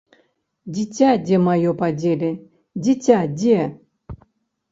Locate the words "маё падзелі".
1.47-2.31